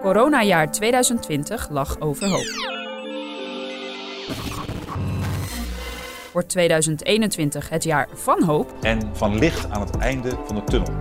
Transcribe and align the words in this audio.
Coronajaar 0.00 0.72
2020 0.72 1.68
lag 1.70 2.00
overhoop. 2.00 2.76
Wordt 6.32 6.48
2021 6.48 7.68
het 7.68 7.84
jaar 7.84 8.08
van 8.12 8.42
hoop? 8.42 8.74
En 8.80 9.16
van 9.16 9.38
licht 9.38 9.70
aan 9.70 9.80
het 9.80 9.96
einde 9.96 10.30
van 10.44 10.56
de 10.56 10.64
tunnel. 10.64 10.92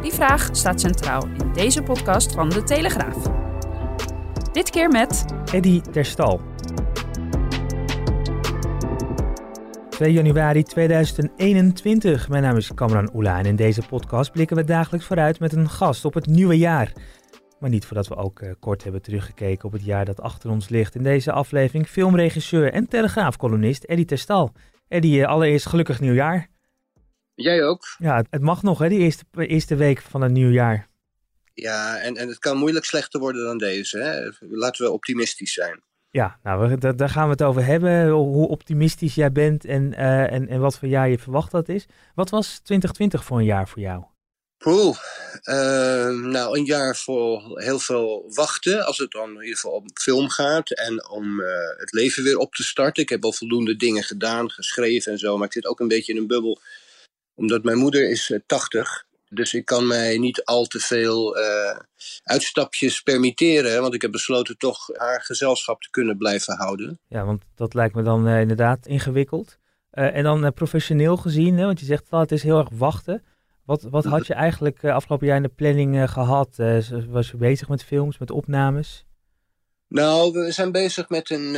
Die 0.00 0.12
vraag 0.12 0.48
staat 0.52 0.80
centraal 0.80 1.26
in 1.26 1.52
deze 1.52 1.82
podcast 1.82 2.32
van 2.32 2.48
De 2.48 2.62
Telegraaf. 2.62 3.16
Dit 4.52 4.70
keer 4.70 4.88
met 4.88 5.24
Eddy 5.52 5.80
Terstal. 5.80 6.40
2 9.98 10.12
januari 10.12 10.62
2021. 10.62 12.28
Mijn 12.28 12.42
naam 12.42 12.56
is 12.56 12.74
Kamran 12.74 13.10
Oela 13.14 13.38
en 13.38 13.46
in 13.46 13.56
deze 13.56 13.82
podcast 13.88 14.32
blikken 14.32 14.56
we 14.56 14.64
dagelijks 14.64 15.06
vooruit 15.06 15.40
met 15.40 15.52
een 15.52 15.68
gast 15.68 16.04
op 16.04 16.14
het 16.14 16.26
nieuwe 16.26 16.58
jaar. 16.58 16.92
Maar 17.60 17.70
niet 17.70 17.84
voordat 17.84 18.08
we 18.08 18.16
ook 18.16 18.40
uh, 18.40 18.50
kort 18.60 18.82
hebben 18.82 19.02
teruggekeken 19.02 19.64
op 19.64 19.72
het 19.72 19.84
jaar 19.84 20.04
dat 20.04 20.20
achter 20.20 20.50
ons 20.50 20.68
ligt. 20.68 20.94
In 20.94 21.02
deze 21.02 21.32
aflevering 21.32 21.88
filmregisseur 21.88 22.72
en 22.72 22.88
telegraafcolumnist 22.88 23.84
Eddy 23.84 24.04
Terstal. 24.04 24.52
Eddy, 24.88 25.08
uh, 25.08 25.26
allereerst 25.26 25.66
gelukkig 25.66 26.00
nieuwjaar. 26.00 26.48
Jij 27.34 27.64
ook. 27.64 27.84
Ja, 27.98 28.24
het 28.30 28.42
mag 28.42 28.62
nog 28.62 28.78
hè, 28.78 28.88
die 28.88 28.98
eerste, 28.98 29.24
eerste 29.32 29.76
week 29.76 30.00
van 30.00 30.20
het 30.20 30.32
nieuwjaar. 30.32 30.88
Ja, 31.54 31.98
en, 31.98 32.16
en 32.16 32.28
het 32.28 32.38
kan 32.38 32.56
moeilijk 32.56 32.84
slechter 32.84 33.20
worden 33.20 33.44
dan 33.44 33.58
deze. 33.58 33.98
Hè? 33.98 34.46
Laten 34.48 34.84
we 34.84 34.92
optimistisch 34.92 35.52
zijn. 35.52 35.82
Ja, 36.10 36.38
nou, 36.42 36.68
we, 36.68 36.94
daar 36.94 37.08
gaan 37.08 37.24
we 37.24 37.30
het 37.30 37.42
over 37.42 37.64
hebben. 37.64 38.08
Hoe 38.08 38.48
optimistisch 38.48 39.14
jij 39.14 39.32
bent 39.32 39.64
en, 39.64 39.92
uh, 39.92 40.32
en, 40.32 40.48
en 40.48 40.60
wat 40.60 40.78
voor 40.78 40.88
jaar 40.88 41.08
je 41.08 41.18
verwacht 41.18 41.50
dat 41.50 41.68
is. 41.68 41.86
Wat 42.14 42.30
was 42.30 42.58
2020 42.58 43.24
voor 43.24 43.38
een 43.38 43.44
jaar 43.44 43.68
voor 43.68 43.82
jou? 43.82 44.04
Poeh, 44.58 44.96
uh, 45.42 46.08
nou 46.10 46.58
een 46.58 46.64
jaar 46.64 46.96
voor 46.96 47.60
heel 47.60 47.78
veel 47.78 48.24
wachten 48.34 48.86
als 48.86 48.98
het 48.98 49.10
dan 49.10 49.28
in 49.28 49.40
ieder 49.40 49.54
geval 49.54 49.72
om 49.72 49.84
film 49.94 50.28
gaat 50.28 50.70
en 50.70 51.08
om 51.08 51.40
uh, 51.40 51.46
het 51.76 51.92
leven 51.92 52.22
weer 52.22 52.38
op 52.38 52.54
te 52.54 52.62
starten. 52.62 53.02
Ik 53.02 53.08
heb 53.08 53.24
al 53.24 53.32
voldoende 53.32 53.76
dingen 53.76 54.02
gedaan, 54.02 54.50
geschreven 54.50 55.12
en 55.12 55.18
zo, 55.18 55.36
maar 55.36 55.46
ik 55.46 55.52
zit 55.52 55.66
ook 55.66 55.80
een 55.80 55.88
beetje 55.88 56.12
in 56.12 56.18
een 56.18 56.26
bubbel 56.26 56.60
omdat 57.34 57.62
mijn 57.62 57.78
moeder 57.78 58.10
is 58.10 58.30
uh, 58.30 58.38
80. 58.46 59.06
Dus 59.28 59.54
ik 59.54 59.64
kan 59.64 59.86
mij 59.86 60.18
niet 60.18 60.44
al 60.44 60.66
te 60.66 60.78
veel 60.78 61.36
uitstapjes 62.22 63.00
permitteren, 63.00 63.80
want 63.80 63.94
ik 63.94 64.02
heb 64.02 64.10
besloten 64.10 64.58
toch 64.58 64.88
haar 64.92 65.22
gezelschap 65.22 65.82
te 65.82 65.90
kunnen 65.90 66.16
blijven 66.16 66.56
houden. 66.56 66.98
Ja, 67.08 67.24
want 67.24 67.42
dat 67.54 67.74
lijkt 67.74 67.94
me 67.94 68.02
dan 68.02 68.28
inderdaad 68.28 68.86
ingewikkeld. 68.86 69.58
en 69.90 70.22
dan 70.22 70.52
professioneel 70.52 71.16
gezien, 71.16 71.58
hè, 71.58 71.64
want 71.64 71.80
je 71.80 71.86
zegt 71.86 72.10
wel 72.10 72.20
het 72.20 72.32
is 72.32 72.42
heel 72.42 72.58
erg 72.58 72.68
wachten. 72.72 73.22
Wat, 73.68 73.82
wat 73.82 74.04
had 74.04 74.26
je 74.26 74.34
eigenlijk 74.34 74.82
uh, 74.82 74.94
afgelopen 74.94 75.26
jaar 75.26 75.36
in 75.36 75.42
de 75.42 75.48
planning 75.48 75.94
uh, 75.94 76.08
gehad? 76.08 76.56
Uh, 76.56 76.78
was 77.08 77.30
je 77.30 77.36
bezig 77.36 77.68
met 77.68 77.84
films, 77.84 78.18
met 78.18 78.30
opnames? 78.30 79.06
Nou, 79.88 80.32
we 80.32 80.52
zijn 80.52 80.72
bezig 80.72 81.08
met 81.08 81.30
een, 81.30 81.50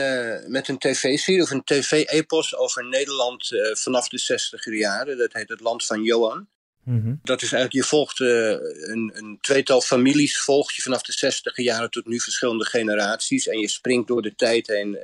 met 0.50 0.68
een 0.68 0.78
tv-serie 0.78 1.42
of 1.42 1.50
een 1.50 1.64
tv-epos 1.64 2.56
over 2.56 2.88
Nederland 2.88 3.48
vanaf 3.72 4.08
de 4.08 4.18
60 4.18 4.64
jaren. 4.64 5.18
Dat 5.18 5.32
heet 5.32 5.48
Het 5.48 5.60
Land 5.60 5.86
van 5.86 6.02
Johan. 6.02 6.48
Mm 6.84 7.02
-hmm. 7.02 7.20
Dat 7.22 7.42
is 7.42 7.52
eigenlijk, 7.52 7.84
je 7.84 7.90
volgt 7.90 8.20
een, 8.20 9.10
een, 9.14 9.38
tweetal 9.40 9.80
families, 9.80 10.40
volg 10.40 10.72
je 10.72 10.82
vanaf 10.82 11.02
de 11.02 11.12
60 11.12 11.56
jaren 11.56 11.90
tot 11.90 12.06
nu 12.06 12.20
verschillende 12.20 12.64
generaties. 12.64 13.48
En 13.48 13.58
je 13.58 13.68
springt 13.68 14.08
door 14.08 14.22
de 14.22 14.34
tijd 14.34 14.66
heen 14.66 14.98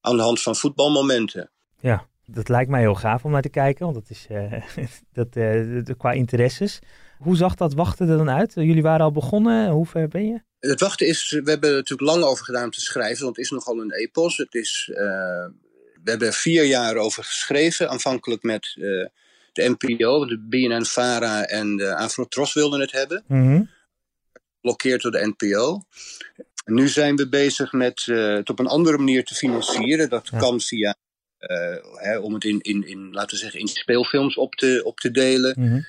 aan 0.00 0.16
de 0.16 0.22
hand 0.22 0.42
van 0.42 0.56
voetbalmomenten. 0.56 1.50
Ja 1.80 2.10
dat 2.26 2.48
lijkt 2.48 2.70
mij 2.70 2.80
heel 2.80 2.94
gaaf 2.94 3.24
om 3.24 3.30
naar 3.30 3.42
te 3.42 3.48
kijken, 3.48 3.84
want 3.84 3.94
dat 3.94 4.10
is 4.10 4.26
uh, 4.30 4.52
dat, 5.12 5.36
uh, 5.36 5.82
qua 5.96 6.12
interesses. 6.12 6.78
Hoe 7.18 7.36
zag 7.36 7.54
dat 7.54 7.74
wachten 7.74 8.08
er 8.08 8.16
dan 8.16 8.30
uit? 8.30 8.52
Jullie 8.54 8.82
waren 8.82 9.04
al 9.04 9.12
begonnen, 9.12 9.70
hoe 9.70 9.86
ver 9.86 10.08
ben 10.08 10.26
je? 10.26 10.40
Het 10.58 10.80
wachten 10.80 11.06
is, 11.06 11.30
we 11.30 11.50
hebben 11.50 11.70
er 11.70 11.76
natuurlijk 11.76 12.10
lang 12.10 12.22
over 12.24 12.44
gedaan 12.44 12.64
om 12.64 12.70
te 12.70 12.80
schrijven, 12.80 13.24
want 13.24 13.36
het 13.36 13.44
is 13.44 13.50
nogal 13.50 13.80
een 13.80 13.92
epos. 13.92 14.36
Het 14.36 14.54
is, 14.54 14.88
uh, 14.92 14.96
we 16.02 16.10
hebben 16.10 16.28
er 16.28 16.34
vier 16.34 16.64
jaar 16.64 16.96
over 16.96 17.24
geschreven, 17.24 17.90
aanvankelijk 17.90 18.42
met 18.42 18.72
de 19.52 19.76
NPO, 19.78 20.26
de 20.26 20.38
BNN-VARA 20.38 21.44
en 21.44 21.76
de 21.76 21.96
Afrotros 21.96 22.52
wilden 22.52 22.80
het 22.80 22.92
hebben. 22.92 23.24
Mm 23.26 23.42
-hmm. 23.42 23.70
Geblokkeerd 24.54 25.02
door 25.02 25.10
de 25.10 25.34
NPO. 25.36 25.82
Nu 26.64 26.88
zijn 26.88 27.16
we 27.16 27.28
bezig 27.28 27.72
met 27.72 28.02
het 28.04 28.50
op 28.50 28.58
een 28.58 28.66
andere 28.66 28.98
manier 28.98 29.24
te 29.24 29.34
financieren. 29.34 30.08
Dat 30.08 30.28
ja. 30.28 30.38
kan 30.38 30.60
via 30.60 30.96
hè, 31.94 32.18
om 32.18 32.34
het 32.34 32.44
in, 32.44 32.60
in, 32.60 32.86
in, 32.86 33.12
laten 33.12 33.30
we 33.30 33.42
zeggen, 33.42 33.60
in 33.60 33.68
speelfilms 33.68 34.36
op 34.36 34.54
te, 34.54 34.80
op 34.84 35.00
te 35.00 35.10
delen. 35.10 35.54
Mm 35.58 35.66
-hmm. 35.66 35.86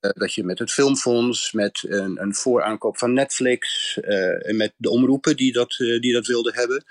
uh, 0.00 0.10
dat 0.14 0.34
je 0.34 0.44
met 0.44 0.58
het 0.58 0.72
filmfonds, 0.72 1.52
met 1.52 1.84
een, 1.88 2.22
een 2.22 2.34
vooraankoop 2.34 2.98
van 2.98 3.12
Netflix 3.12 3.96
uh, 4.02 4.48
en 4.48 4.56
met 4.56 4.72
de 4.76 4.90
omroepen 4.90 5.36
die 5.36 5.52
dat, 5.52 5.74
die 5.76 6.12
dat 6.12 6.26
wilden 6.26 6.54
hebben. 6.54 6.84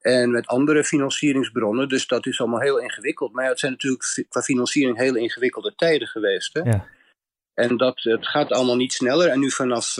En 0.00 0.30
met 0.30 0.46
andere 0.46 0.84
financieringsbronnen. 0.84 1.88
Dus 1.88 2.06
dat 2.06 2.26
is 2.26 2.40
allemaal 2.40 2.60
heel 2.60 2.80
ingewikkeld. 2.80 3.32
Maar 3.32 3.44
ja, 3.44 3.50
het 3.50 3.58
zijn 3.58 3.72
natuurlijk 3.72 4.24
qua 4.28 4.42
financiering 4.42 4.98
hele 4.98 5.20
ingewikkelde 5.20 5.74
tijden 5.76 6.08
geweest. 6.08 6.54
Hè? 6.54 6.60
Ja. 6.60 6.86
En 7.54 7.76
dat, 7.76 8.02
het 8.02 8.26
gaat 8.26 8.52
allemaal 8.52 8.76
niet 8.76 8.92
sneller. 8.92 9.28
En 9.28 9.40
nu 9.40 9.50
vanaf, 9.50 9.94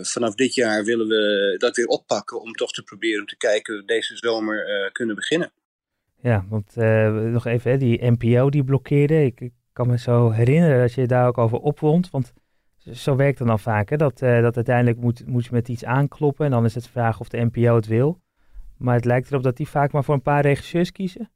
vanaf 0.00 0.34
dit 0.34 0.54
jaar 0.54 0.84
willen 0.84 1.06
we 1.08 1.54
dat 1.58 1.76
weer 1.76 1.86
oppakken. 1.86 2.40
Om 2.40 2.52
toch 2.52 2.72
te 2.72 2.82
proberen 2.82 3.20
om 3.20 3.26
te 3.26 3.36
kijken 3.36 3.86
deze 3.86 4.16
zomer 4.16 4.90
kunnen 4.92 5.16
beginnen. 5.16 5.52
Ja, 6.22 6.44
want 6.48 6.74
uh, 6.76 7.10
nog 7.10 7.46
even, 7.46 7.70
hè, 7.70 7.76
die 7.76 8.10
NPO 8.10 8.50
die 8.50 8.64
blokkeerde. 8.64 9.24
Ik, 9.24 9.40
ik, 9.40 9.52
kan 9.72 9.86
me 9.86 9.98
zo 9.98 10.30
herinneren 10.30 10.80
dat 10.80 10.92
je 10.92 11.06
daar 11.06 11.26
ook 11.26 11.38
over 11.38 11.58
opwond. 11.58 12.10
Want 12.10 12.32
zo 12.92 13.16
werkt 13.16 13.38
het 13.38 13.48
dan 13.48 13.60
vaak, 13.60 13.88
hè, 13.90 13.96
dat, 13.96 14.22
uh, 14.22 14.42
dat 14.42 14.56
uiteindelijk 14.56 14.98
moet, 14.98 15.26
moet 15.26 15.44
je 15.44 15.50
met 15.52 15.68
iets 15.68 15.84
aankloppen. 15.84 16.44
En 16.44 16.50
dan 16.50 16.64
is 16.64 16.74
het 16.74 16.84
de 16.84 16.90
vraag 16.90 17.20
of 17.20 17.28
de 17.28 17.44
NPO 17.52 17.74
het 17.74 17.86
wil. 17.86 18.20
Maar 18.78 18.94
het 18.94 19.04
lijkt 19.04 19.30
erop 19.30 19.42
dat 19.42 19.56
die 19.56 19.68
vaak 19.68 19.92
maar 19.92 20.04
voor 20.04 20.14
een 20.14 20.22
paar 20.22 20.42
regisseurs 20.42 20.92
kiezen. 20.92 21.30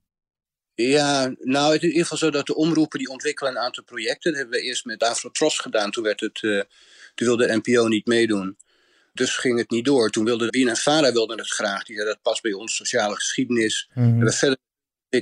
Ja, 0.74 1.34
nou 1.38 1.72
het 1.72 1.82
is 1.82 1.82
in 1.82 1.88
ieder 1.88 2.02
geval 2.02 2.18
zo 2.18 2.30
dat 2.30 2.46
de 2.46 2.54
omroepen 2.54 2.98
die 2.98 3.08
ontwikkelen 3.08 3.52
een 3.52 3.62
aantal 3.62 3.84
projecten. 3.84 4.30
Dat 4.30 4.40
hebben 4.40 4.58
we 4.58 4.66
eerst 4.66 4.84
met 4.84 5.02
Afrotros 5.02 5.58
gedaan. 5.58 5.90
Toen, 5.90 6.04
werd 6.04 6.20
het, 6.20 6.42
uh, 6.42 6.62
toen 7.14 7.26
wilde 7.26 7.46
de 7.46 7.60
NPO 7.62 7.88
niet 7.88 8.06
meedoen. 8.06 8.56
Dus 9.12 9.36
ging 9.36 9.58
het 9.58 9.70
niet 9.70 9.84
door. 9.84 10.10
Toen 10.10 10.24
wilde 10.24 10.48
Bien 10.48 10.68
en 10.68 10.76
Vara 10.76 11.12
wilden 11.12 11.38
het 11.38 11.50
graag. 11.50 11.84
Die 11.84 11.94
zeiden 11.94 12.14
dat 12.14 12.22
past 12.22 12.42
bij 12.42 12.52
ons 12.52 12.76
sociale 12.76 13.14
geschiedenis. 13.14 13.90
Mm 13.94 14.04
-hmm. 14.04 14.24
We 14.24 14.32
verder 14.32 14.58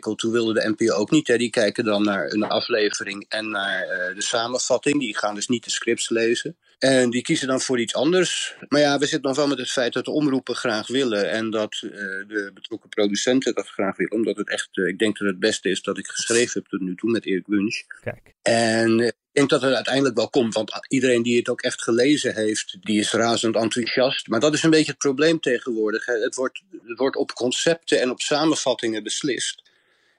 toen 0.00 0.32
wilde 0.32 0.52
de 0.52 0.74
NPO 0.76 0.94
ook 0.94 1.10
niet. 1.10 1.28
Hè. 1.28 1.36
Die 1.36 1.50
kijken 1.50 1.84
dan 1.84 2.02
naar 2.02 2.30
een 2.30 2.42
aflevering 2.42 3.24
en 3.28 3.50
naar 3.50 3.82
uh, 3.82 4.14
de 4.14 4.22
samenvatting. 4.22 5.00
Die 5.00 5.16
gaan 5.16 5.34
dus 5.34 5.48
niet 5.48 5.64
de 5.64 5.70
scripts 5.70 6.10
lezen. 6.10 6.56
En 6.78 7.10
die 7.10 7.22
kiezen 7.22 7.48
dan 7.48 7.60
voor 7.60 7.80
iets 7.80 7.94
anders. 7.94 8.56
Maar 8.68 8.80
ja, 8.80 8.98
we 8.98 9.06
zitten 9.06 9.28
nog 9.28 9.36
wel 9.36 9.46
met 9.46 9.58
het 9.58 9.70
feit 9.70 9.92
dat 9.92 10.04
de 10.04 10.10
omroepen 10.10 10.54
graag 10.54 10.86
willen. 10.86 11.30
En 11.30 11.50
dat 11.50 11.80
uh, 11.84 11.90
de 11.92 12.50
betrokken 12.54 12.88
producenten 12.88 13.54
dat 13.54 13.68
graag 13.68 13.96
willen. 13.96 14.12
Omdat 14.12 14.36
het 14.36 14.48
echt, 14.48 14.68
uh, 14.76 14.86
ik 14.86 14.98
denk 14.98 15.18
dat 15.18 15.28
het 15.28 15.38
beste 15.38 15.70
is 15.70 15.82
dat 15.82 15.98
ik 15.98 16.06
geschreven 16.06 16.52
heb 16.52 16.70
tot 16.70 16.80
nu 16.80 16.94
toe 16.94 17.10
met 17.10 17.26
Erik 17.26 17.46
Wunsch. 17.46 17.80
Kijk. 18.00 18.34
En 18.42 19.00
ik 19.00 19.14
denk 19.32 19.50
dat 19.50 19.62
het 19.62 19.74
uiteindelijk 19.74 20.16
wel 20.16 20.30
komt. 20.30 20.54
Want 20.54 20.72
iedereen 20.88 21.22
die 21.22 21.36
het 21.36 21.48
ook 21.48 21.62
echt 21.62 21.82
gelezen 21.82 22.34
heeft, 22.34 22.76
die 22.80 22.98
is 22.98 23.12
razend 23.12 23.56
enthousiast. 23.56 24.28
Maar 24.28 24.40
dat 24.40 24.54
is 24.54 24.62
een 24.62 24.70
beetje 24.70 24.90
het 24.90 25.00
probleem 25.00 25.40
tegenwoordig. 25.40 26.06
Hè. 26.06 26.14
Het, 26.14 26.34
wordt, 26.34 26.62
het 26.86 26.98
wordt 26.98 27.16
op 27.16 27.32
concepten 27.32 28.00
en 28.00 28.10
op 28.10 28.20
samenvattingen 28.20 29.02
beslist. 29.02 29.62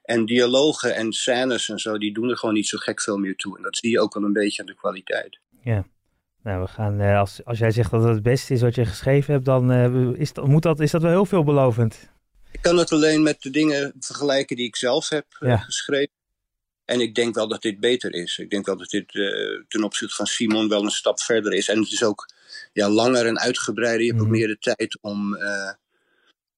En 0.04 0.26
dialogen 0.26 0.96
en 0.96 1.14
scènes 1.14 1.70
en 1.70 1.80
zo, 1.80 1.98
die 1.98 2.14
doen 2.14 2.30
er 2.30 2.38
gewoon 2.38 2.56
niet 2.56 2.68
zo 2.68 2.78
gek 2.78 3.02
veel 3.02 3.18
meer 3.18 3.36
toe. 3.36 3.58
En 3.58 3.64
dat 3.64 3.78
zie 3.78 3.92
je 3.92 4.00
ook 4.00 4.14
wel 4.14 4.24
een 4.24 4.34
beetje 4.34 4.62
aan 4.62 4.68
de 4.68 4.76
kwaliteit. 4.76 5.40
Ja. 5.62 5.86
Nou, 6.44 6.62
we 6.62 6.68
gaan, 6.68 7.02
uh, 7.02 7.20
als, 7.20 7.46
als 7.46 7.58
jij 7.58 7.72
zegt 7.72 7.92
dat 7.92 8.04
het 8.04 8.14
het 8.14 8.24
beste 8.24 8.54
is 8.54 8.62
wat 8.62 8.76
je 8.76 8.86
geschreven 8.86 9.34
hebt, 9.34 9.46
dan 9.46 9.72
uh, 9.72 10.20
is, 10.20 10.34
dat, 10.34 10.48
moet 10.48 10.64
dat, 10.64 10.80
is 10.80 10.92
dat 10.92 11.02
wel 11.02 11.12
heel 11.12 11.26
veelbelovend. 11.26 12.12
Ik 12.52 12.62
kan 12.62 12.78
het 12.78 12.92
alleen 12.92 13.24
met 13.24 13.42
de 13.42 13.50
dingen 13.50 13.94
vergelijken 14.00 14.56
die 14.56 14.66
ik 14.66 14.76
zelf 14.76 15.10
heb 15.10 15.26
uh, 15.40 15.50
ja. 15.50 15.58
geschreven. 15.58 16.12
En 16.86 17.00
ik 17.00 17.16
denk 17.16 17.36
wel 17.36 17.48
dat 17.48 17.62
dit 17.62 17.80
beter 17.80 18.14
is. 18.14 18.38
Ik 18.38 18.50
denk 18.50 18.66
wel 18.66 18.78
dat 18.78 18.90
dit 18.90 19.12
ten 19.68 19.84
opzichte 19.84 20.16
van 20.16 20.26
Simon 20.26 20.70
wel 20.70 20.84
een 20.84 20.90
stap 20.90 21.20
verder 21.20 21.54
is. 21.54 21.70
En 21.70 21.80
het 21.80 21.92
is 21.92 22.04
ook 22.04 22.30
ja, 22.74 22.90
langer 22.90 23.26
en 23.26 23.40
uitgebreider. 23.40 24.02
Je 24.02 24.08
hebt 24.08 24.20
mm. 24.20 24.26
ook 24.26 24.32
meer 24.32 24.48
de 24.48 24.58
tijd 24.60 24.98
om 25.02 25.38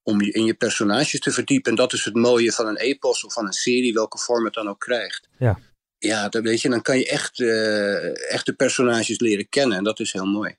om 0.06 0.22
je 0.22 0.31
in 0.31 0.46
je 0.46 0.54
personages 0.54 1.19
te 1.19 1.31
verdiepen. 1.31 1.72
En 1.72 1.78
dat 1.78 1.94
is 1.94 2.06
het 2.06 2.16
mooie 2.16 2.52
van 2.52 2.68
een 2.68 2.78
epos 2.78 3.25
of 3.25 3.34
van 3.34 3.46
een 3.46 3.54
serie, 3.54 3.94
welke 3.94 4.18
vorm 4.18 4.46
het 4.46 4.54
dan 4.54 4.68
ook 4.68 4.80
krijgt. 4.80 5.28
Ja. 5.38 5.60
ja, 5.98 6.30
dat 6.30 6.44
weet 6.44 6.62
je, 6.62 6.69
dan 6.69 6.81
kan 6.81 6.98
je 6.98 7.10
echt, 7.10 7.40
uh, 7.40 8.31
echt 8.31 8.46
de 8.46 8.54
personages 8.54 9.19
leren 9.19 9.50
kennen. 9.50 9.78
En 9.78 9.84
dat 9.84 10.00
is 10.00 10.13
heel 10.13 10.25
mooi. 10.25 10.56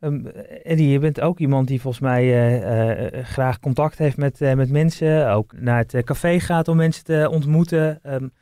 Um, 0.00 0.26
Eddie, 0.62 0.88
je 0.88 0.98
bent 0.98 1.20
ook 1.20 1.38
iemand 1.38 1.68
die 1.68 1.80
volgens 1.80 2.02
mij 2.02 2.24
uh, 2.24 3.12
uh, 3.12 3.24
graag 3.24 3.60
contact 3.60 3.98
heeft 3.98 4.16
met, 4.16 4.38
met 4.38 4.70
mensen. 4.70 5.30
Ook 5.30 5.52
naar 5.52 5.78
het 5.86 6.04
café 6.04 6.40
gaat 6.40 6.68
om 6.68 6.76
mensen 6.76 7.04
te 7.04 7.28
ontmoeten. 7.30 8.00
Um, 8.06 8.32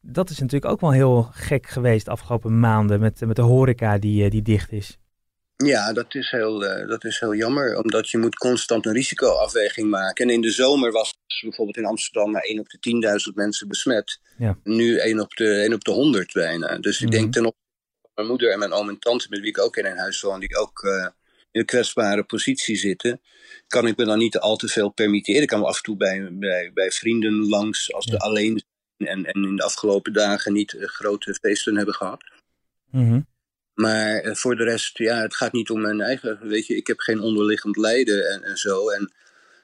dat 0.00 0.30
is 0.30 0.38
natuurlijk 0.38 0.72
ook 0.72 0.80
wel 0.80 0.92
heel 0.92 1.22
gek 1.32 1.66
geweest 1.66 2.04
de 2.04 2.10
afgelopen 2.10 2.60
maanden 2.60 3.00
met, 3.00 3.20
met 3.20 3.36
de 3.36 3.42
horeca 3.42 3.98
die, 3.98 4.30
die 4.30 4.42
dicht 4.42 4.72
is. 4.72 4.98
Ja, 5.66 5.92
dat 5.92 6.14
is, 6.14 6.30
heel, 6.30 6.64
uh, 6.64 6.88
dat 6.88 7.04
is 7.04 7.20
heel 7.20 7.34
jammer, 7.34 7.76
omdat 7.76 8.10
je 8.10 8.18
moet 8.18 8.36
constant 8.36 8.86
een 8.86 8.92
risicoafweging 8.92 9.90
maken. 9.90 10.28
En 10.28 10.34
in 10.34 10.40
de 10.40 10.50
zomer 10.50 10.92
was 10.92 11.14
bijvoorbeeld 11.40 11.76
in 11.76 11.84
Amsterdam 11.84 12.30
maar 12.30 12.42
1 12.42 12.58
op 12.58 12.68
de 12.68 13.28
10.000 13.28 13.34
mensen 13.34 13.68
besmet. 13.68 14.20
Ja. 14.38 14.58
Nu 14.64 14.98
1 14.98 15.20
op 15.20 15.36
de, 15.36 15.54
1 15.54 15.72
op 15.72 15.84
de 15.84 15.90
100 15.90 16.32
bijna. 16.32 16.78
Dus 16.78 17.00
ik 17.00 17.06
mm 17.06 17.12
-hmm. 17.12 17.20
denk 17.20 17.32
ten 17.32 17.46
opzichte 17.46 17.68
van 18.00 18.10
mijn 18.14 18.28
moeder 18.28 18.52
en 18.52 18.58
mijn 18.58 18.72
oom 18.72 18.88
en 18.88 18.98
tante, 18.98 19.26
met 19.30 19.40
wie 19.40 19.48
ik 19.48 19.58
ook 19.58 19.76
in 19.76 19.86
een 19.86 19.98
huis 19.98 20.20
woon, 20.20 20.40
die 20.40 20.56
ook 20.56 20.82
uh, 20.82 21.08
in 21.50 21.60
een 21.60 21.66
kwetsbare 21.66 22.24
positie 22.24 22.76
zitten, 22.76 23.20
kan 23.66 23.86
ik 23.86 23.96
me 23.96 24.04
dan 24.04 24.18
niet 24.18 24.38
al 24.38 24.56
te 24.56 24.68
veel 24.68 24.88
permitteren. 24.88 25.42
Ik 25.42 25.48
kan 25.48 25.60
me 25.60 25.66
af 25.66 25.76
en 25.76 25.82
toe 25.82 25.96
bij, 25.96 26.28
bij, 26.32 26.70
bij 26.74 26.90
vrienden 26.90 27.48
langs 27.48 27.92
als 27.92 28.04
ja. 28.04 28.10
de 28.10 28.18
alleen 28.18 28.62
en, 28.96 29.24
en 29.24 29.44
in 29.44 29.56
de 29.56 29.62
afgelopen 29.62 30.12
dagen 30.12 30.52
niet 30.52 30.72
uh, 30.72 30.86
grote 30.86 31.34
feesten 31.34 31.76
hebben 31.76 31.94
gehad. 31.94 32.24
Mm 32.90 33.08
-hmm. 33.08 33.26
Maar 33.74 34.24
uh, 34.24 34.34
voor 34.34 34.56
de 34.56 34.64
rest, 34.64 34.98
ja, 34.98 35.20
het 35.20 35.34
gaat 35.34 35.52
niet 35.52 35.70
om 35.70 35.80
mijn 35.80 36.00
eigen. 36.00 36.38
Weet 36.42 36.66
je, 36.66 36.76
ik 36.76 36.86
heb 36.86 36.98
geen 36.98 37.20
onderliggend 37.20 37.76
lijden 37.76 38.30
en, 38.30 38.42
en 38.42 38.56
zo. 38.56 38.88
En 38.88 39.12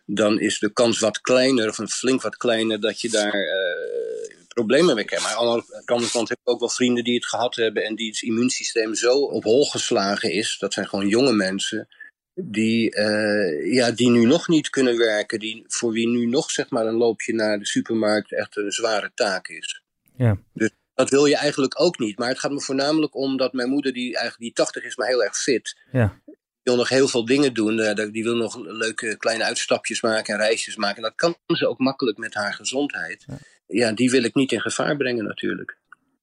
dan 0.06 0.40
is 0.40 0.58
de 0.58 0.72
kans 0.72 0.98
wat 0.98 1.20
kleiner, 1.20 1.68
of 1.68 1.78
een 1.78 1.88
flink 1.88 2.22
wat 2.22 2.36
kleiner, 2.36 2.80
dat 2.80 3.00
je 3.00 3.08
daar 3.08 3.34
uh, 3.34 4.36
problemen 4.48 4.94
mee 4.94 5.04
krijgt. 5.04 5.24
Maar 5.24 5.36
aan 5.36 5.64
de 5.66 5.92
andere 5.92 6.10
kant 6.10 6.28
heb 6.28 6.38
ik 6.38 6.48
ook 6.50 6.60
wel 6.60 6.68
vrienden 6.68 7.04
die 7.04 7.14
het 7.14 7.26
gehad 7.26 7.54
hebben 7.54 7.84
en 7.84 7.94
die 7.94 8.08
het 8.08 8.22
immuunsysteem 8.22 8.94
zo 8.94 9.18
op 9.18 9.44
hol 9.44 9.64
geslagen 9.64 10.32
is. 10.32 10.56
Dat 10.58 10.72
zijn 10.72 10.88
gewoon 10.88 11.08
jonge 11.08 11.32
mensen. 11.32 11.88
Die, 12.34 12.96
uh, 12.96 13.72
ja, 13.72 13.90
die 13.90 14.10
nu 14.10 14.24
nog 14.24 14.48
niet 14.48 14.70
kunnen 14.70 14.98
werken. 14.98 15.38
Die, 15.38 15.64
voor 15.66 15.92
wie 15.92 16.08
nu 16.08 16.26
nog 16.26 16.50
zeg 16.50 16.70
maar, 16.70 16.86
een 16.86 16.96
loopje 16.96 17.34
naar 17.34 17.58
de 17.58 17.66
supermarkt 17.66 18.32
echt 18.32 18.56
een 18.56 18.72
zware 18.72 19.10
taak 19.14 19.48
is. 19.48 19.82
Ja. 20.16 20.38
Dus 20.52 20.70
dat 20.96 21.10
wil 21.10 21.26
je 21.26 21.36
eigenlijk 21.36 21.80
ook 21.80 21.98
niet. 21.98 22.18
Maar 22.18 22.28
het 22.28 22.38
gaat 22.38 22.50
me 22.50 22.60
voornamelijk 22.60 23.14
om 23.14 23.36
dat 23.36 23.52
mijn 23.52 23.68
moeder, 23.68 23.92
die 23.92 24.14
eigenlijk 24.14 24.38
die 24.38 24.52
80 24.52 24.84
is, 24.84 24.96
maar 24.96 25.06
heel 25.06 25.24
erg 25.24 25.36
fit. 25.36 25.76
Ja. 25.92 26.20
Die 26.24 26.36
wil 26.62 26.76
nog 26.76 26.88
heel 26.88 27.08
veel 27.08 27.24
dingen 27.24 27.54
doen. 27.54 27.94
Die 28.12 28.22
wil 28.22 28.36
nog 28.36 28.56
leuke 28.64 29.16
kleine 29.16 29.44
uitstapjes 29.44 30.00
maken 30.00 30.34
en 30.34 30.40
reisjes 30.40 30.76
maken. 30.76 30.96
En 30.96 31.02
dat 31.02 31.14
kan 31.14 31.36
ze 31.46 31.66
ook 31.66 31.78
makkelijk 31.78 32.18
met 32.18 32.34
haar 32.34 32.54
gezondheid. 32.54 33.24
Ja. 33.26 33.38
ja, 33.66 33.92
die 33.92 34.10
wil 34.10 34.22
ik 34.22 34.34
niet 34.34 34.52
in 34.52 34.60
gevaar 34.60 34.96
brengen 34.96 35.24
natuurlijk. 35.24 35.78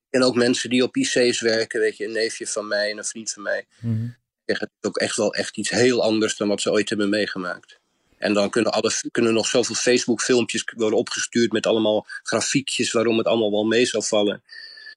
En 0.09 0.23
ook 0.23 0.35
mensen 0.35 0.69
die 0.69 0.83
op 0.83 0.95
IC's 0.95 1.41
werken, 1.41 1.79
weet 1.79 1.97
je, 1.97 2.05
een 2.05 2.11
neefje 2.11 2.47
van 2.47 2.67
mij 2.67 2.91
en 2.91 2.97
een 2.97 3.05
vriend 3.05 3.31
van 3.31 3.43
mij. 3.43 3.65
Mm 3.79 3.97
-hmm. 3.97 4.15
Het 4.45 4.61
is 4.61 4.87
ook 4.89 4.97
echt 4.97 5.15
wel 5.15 5.33
echt 5.33 5.57
iets 5.57 5.69
heel 5.69 6.03
anders 6.03 6.37
dan 6.37 6.47
wat 6.47 6.61
ze 6.61 6.71
ooit 6.71 6.89
hebben 6.89 7.09
meegemaakt. 7.09 7.79
En 8.23 8.33
dan 8.33 8.49
kunnen, 8.49 8.71
alle, 8.71 8.91
kunnen 9.11 9.33
nog 9.33 9.47
zoveel 9.47 9.75
Facebook-filmpjes 9.75 10.63
worden 10.75 10.99
opgestuurd 10.99 11.51
met 11.51 11.65
allemaal 11.65 12.05
grafiekjes 12.23 12.91
waarom 12.91 13.17
het 13.17 13.27
allemaal 13.27 13.51
wel 13.51 13.65
mee 13.65 13.85
zou 13.85 14.03
vallen. 14.03 14.43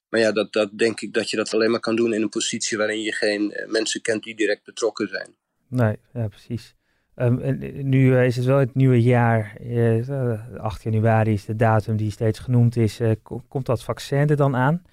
Maar 0.09 0.19
ja, 0.19 0.31
dat, 0.31 0.53
dat 0.53 0.77
denk 0.77 1.01
ik 1.01 1.13
dat 1.13 1.29
je 1.29 1.37
dat 1.37 1.53
alleen 1.53 1.71
maar 1.71 1.79
kan 1.79 1.95
doen 1.95 2.13
in 2.13 2.21
een 2.21 2.29
positie 2.29 2.77
waarin 2.77 3.01
je 3.01 3.13
geen 3.13 3.41
uh, 3.41 3.71
mensen 3.71 4.01
kent 4.01 4.23
die 4.23 4.35
direct 4.35 4.63
betrokken 4.63 5.07
zijn. 5.07 5.35
Nee, 5.67 5.97
ja, 6.13 6.27
precies. 6.27 6.75
Um, 7.15 7.41
en 7.41 7.89
nu 7.89 8.11
uh, 8.11 8.25
is 8.25 8.35
het 8.35 8.45
wel 8.45 8.57
het 8.57 8.75
nieuwe 8.75 9.01
jaar, 9.01 9.57
uh, 9.61 10.57
8 10.57 10.83
januari 10.83 11.33
is 11.33 11.45
de 11.45 11.55
datum 11.55 11.97
die 11.97 12.11
steeds 12.11 12.39
genoemd 12.39 12.75
is. 12.75 12.99
Komt 13.47 13.65
dat 13.65 13.83
vaccin 13.83 14.29
er 14.29 14.35
dan 14.35 14.55
aan? 14.55 14.83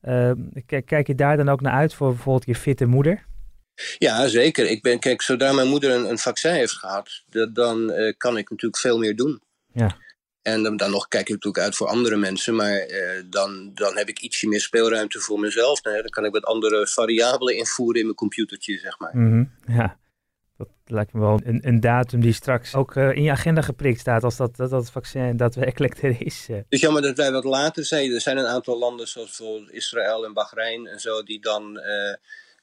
Ehm, 0.00 0.38
kijk 0.84 1.06
je 1.06 1.14
daar 1.14 1.36
dan 1.36 1.48
ook 1.48 1.60
naar 1.60 1.72
uit 1.72 1.94
voor 1.94 2.08
bijvoorbeeld 2.08 2.46
je 2.46 2.54
fitte 2.54 2.86
moeder? 2.86 3.24
Ja, 3.98 4.26
zeker. 4.26 4.66
Ik 4.66 4.82
ben, 4.82 4.98
kijk, 4.98 5.22
zodra 5.22 5.52
mijn 5.52 5.68
moeder 5.68 5.90
een, 5.90 6.10
een 6.10 6.18
vaccin 6.18 6.52
heeft 6.52 6.72
gehad, 6.72 7.22
dan 7.52 7.90
uh, 7.90 8.12
kan 8.16 8.36
ik 8.36 8.50
natuurlijk 8.50 8.80
veel 8.80 8.98
meer 8.98 9.16
doen. 9.16 9.42
Ja. 9.72 9.96
En 10.42 10.62
dan, 10.62 10.76
dan 10.76 10.90
nog 10.90 11.08
kijk 11.08 11.28
ik 11.28 11.34
natuurlijk 11.34 11.64
uit 11.64 11.76
voor 11.76 11.86
andere 11.86 12.16
mensen, 12.16 12.54
maar 12.54 12.88
uh, 12.88 13.22
dan, 13.26 13.70
dan 13.74 13.96
heb 13.96 14.08
ik 14.08 14.18
ietsje 14.18 14.48
meer 14.48 14.60
speelruimte 14.60 15.20
voor 15.20 15.40
mezelf. 15.40 15.82
Nou, 15.82 15.96
dan 15.96 16.10
kan 16.10 16.24
ik 16.24 16.32
wat 16.32 16.44
andere 16.44 16.86
variabelen 16.86 17.56
invoeren 17.56 17.98
in 17.98 18.04
mijn 18.04 18.16
computertje, 18.16 18.78
zeg 18.78 18.98
maar. 18.98 19.16
Mm 19.16 19.30
-hmm. 19.30 19.74
Ja, 19.76 19.98
dat 20.56 20.68
lijkt 20.84 21.12
me 21.12 21.20
wel 21.20 21.40
een, 21.44 21.60
een 21.62 21.80
datum 21.80 22.20
die 22.20 22.32
straks 22.32 22.74
ook 22.74 22.94
uh, 22.94 23.16
in 23.16 23.22
je 23.22 23.30
agenda 23.30 23.60
geprikt 23.60 24.00
staat 24.00 24.24
als 24.24 24.36
dat, 24.36 24.56
dat, 24.56 24.70
dat 24.70 24.90
vaccin 24.90 25.36
daadwerkelijk 25.36 26.02
er 26.02 26.16
is. 26.20 26.46
Het 26.46 26.66
is 26.68 26.80
jammer 26.80 27.02
dat 27.02 27.16
wij 27.16 27.32
wat 27.32 27.44
later 27.44 27.84
zijn. 27.84 28.12
Er 28.12 28.20
zijn 28.20 28.36
een 28.36 28.46
aantal 28.46 28.78
landen 28.78 29.08
zoals 29.08 29.36
bijvoorbeeld 29.36 29.72
Israël 29.72 30.24
en 30.24 30.32
Bahrein 30.32 30.86
en 30.86 31.00
zo, 31.00 31.22
die 31.22 31.40
dan 31.40 31.78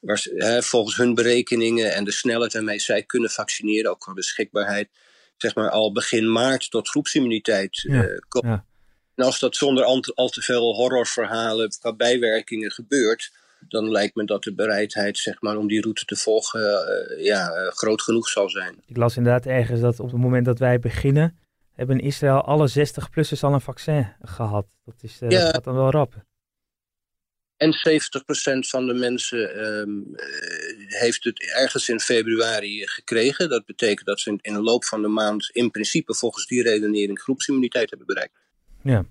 waar, 0.02 0.26
hè, 0.34 0.62
volgens 0.62 0.96
hun 0.96 1.14
berekeningen 1.14 1.94
en 1.94 2.04
de 2.04 2.12
snelheid 2.12 2.52
waarmee 2.52 2.78
zij 2.78 3.02
kunnen 3.02 3.30
vaccineren, 3.30 3.90
ook 3.90 4.00
qua 4.00 4.12
beschikbaarheid, 4.12 4.88
zeg 5.36 5.54
maar 5.54 5.70
al 5.70 5.92
begin 5.92 6.32
maart 6.32 6.70
tot 6.70 6.88
groepsimmuniteit 6.88 7.76
ja, 7.76 8.04
uh, 8.04 8.18
komt. 8.28 8.44
Ja. 8.44 8.64
En 9.14 9.24
als 9.24 9.38
dat 9.38 9.56
zonder 9.56 9.84
al 9.84 10.00
te, 10.00 10.12
al 10.14 10.28
te 10.28 10.42
veel 10.42 10.74
horrorverhalen 10.74 11.70
qua 11.78 11.92
bijwerkingen 11.92 12.70
gebeurt, 12.70 13.32
dan 13.68 13.90
lijkt 13.90 14.14
me 14.14 14.24
dat 14.24 14.42
de 14.42 14.54
bereidheid 14.54 15.18
zeg 15.18 15.40
maar, 15.40 15.56
om 15.56 15.68
die 15.68 15.80
route 15.80 16.04
te 16.04 16.16
volgen 16.16 16.60
uh, 16.60 17.24
ja, 17.24 17.50
uh, 17.50 17.68
groot 17.68 18.02
genoeg 18.02 18.28
zal 18.28 18.50
zijn. 18.50 18.82
Ik 18.86 18.96
las 18.96 19.16
inderdaad 19.16 19.46
ergens 19.46 19.80
dat 19.80 20.00
op 20.00 20.10
het 20.10 20.20
moment 20.20 20.44
dat 20.44 20.58
wij 20.58 20.78
beginnen, 20.78 21.38
hebben 21.72 21.98
in 21.98 22.06
Israël 22.06 22.40
alle 22.40 22.70
60-plussers 22.70 23.40
al 23.40 23.52
een 23.52 23.60
vaccin 23.60 24.12
gehad. 24.22 24.66
Dat, 24.84 24.94
is, 25.00 25.18
ja. 25.18 25.28
dat 25.28 25.50
gaat 25.50 25.64
dan 25.64 25.74
wel 25.74 25.90
rap. 25.90 26.24
En 27.62 27.72
70% 27.72 28.68
van 28.68 28.86
de 28.86 28.94
mensen 28.94 29.66
um, 29.66 30.04
heeft 30.86 31.24
het 31.24 31.52
ergens 31.54 31.88
in 31.88 32.00
februari 32.00 32.86
gekregen. 32.86 33.48
Dat 33.48 33.64
betekent 33.64 34.06
dat 34.06 34.20
ze 34.20 34.38
in 34.40 34.52
de 34.52 34.62
loop 34.62 34.84
van 34.84 35.02
de 35.02 35.08
maand 35.08 35.50
in 35.52 35.70
principe 35.70 36.14
volgens 36.14 36.46
die 36.46 36.62
redenering 36.62 37.20
groepsimmuniteit 37.20 37.88
hebben 37.90 38.06
bereikt. 38.06 38.34
Ja. 38.82 39.04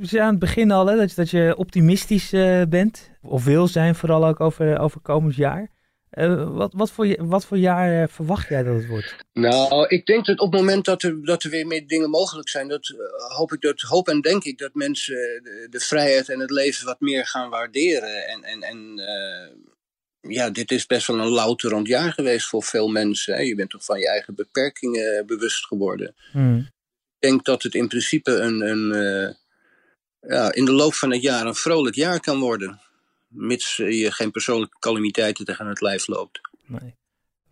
We 0.00 0.20
aan 0.20 0.30
het 0.30 0.38
begin 0.38 0.70
al 0.70 0.86
hè, 0.86 0.96
dat, 0.96 1.14
dat 1.14 1.30
je 1.30 1.54
optimistisch 1.56 2.32
uh, 2.32 2.62
bent. 2.68 3.10
Of 3.22 3.44
wil 3.44 3.68
zijn 3.68 3.94
vooral 3.94 4.26
ook 4.26 4.40
over, 4.40 4.78
over 4.78 5.00
komend 5.00 5.34
jaar. 5.34 5.70
Uh, 6.10 6.56
wat, 6.56 6.72
wat, 6.72 6.90
voor, 6.90 7.26
wat 7.26 7.46
voor 7.46 7.58
jaar 7.58 8.02
uh, 8.02 8.08
verwacht 8.08 8.48
jij 8.48 8.62
dat 8.62 8.74
het 8.74 8.86
wordt? 8.86 9.14
Nou, 9.32 9.86
ik 9.86 10.06
denk 10.06 10.26
dat 10.26 10.38
op 10.38 10.52
het 10.52 10.60
moment 10.60 10.84
dat 10.84 11.02
er, 11.02 11.24
dat 11.24 11.42
er 11.42 11.50
weer 11.50 11.66
meer 11.66 11.86
dingen 11.86 12.10
mogelijk 12.10 12.48
zijn, 12.48 12.68
dat, 12.68 12.88
uh, 12.88 13.36
hoop, 13.36 13.52
ik 13.52 13.60
dat, 13.60 13.80
hoop 13.80 14.08
en 14.08 14.20
denk 14.20 14.44
ik 14.44 14.58
dat 14.58 14.74
mensen 14.74 15.14
de, 15.14 15.66
de, 15.70 15.80
vrijheid 15.80 16.28
en 16.28 16.40
het 16.40 16.50
leven 16.50 16.86
wat 16.86 17.00
meer 17.00 17.26
gaan 17.26 17.50
waarderen. 17.50 18.26
En, 18.26 18.42
en, 18.42 18.62
en 18.62 19.00
ja, 20.20 20.50
dit 20.50 20.70
is 20.70 20.86
best 20.86 21.06
wel 21.06 21.18
een 21.18 21.28
louterend 21.28 21.86
jaar 21.86 22.12
geweest 22.12 22.46
voor 22.46 22.62
veel 22.62 22.88
mensen. 22.88 23.34
Hè? 23.34 23.40
Je 23.40 23.54
bent 23.54 23.70
toch 23.70 23.84
van 23.84 23.98
je 23.98 24.08
eigen 24.08 24.34
beperkingen 24.34 25.26
bewust 25.26 25.66
geworden. 25.66 26.14
Hmm. 26.32 26.58
Ik 27.18 27.28
denk 27.28 27.44
dat 27.44 27.62
het 27.62 27.74
in 27.74 27.88
principe 27.88 28.30
een, 28.30 28.60
een 28.60 29.36
ja, 30.20 30.52
in 30.52 30.64
de 30.64 30.72
loop 30.72 30.94
van 30.94 31.12
het 31.12 31.22
jaar 31.22 31.46
een 31.46 31.54
vrolijk 31.54 31.94
jaar 31.94 32.20
kan 32.20 32.38
worden 32.38 32.80
mits 33.30 33.76
je 33.76 34.12
geen 34.12 34.30
persoonlijke 34.30 34.78
calamiteiten 34.78 35.44
tegen 35.44 35.66
het 35.66 35.80
lijf 35.80 36.06
loopt. 36.06 36.40
Nee. 36.66 36.98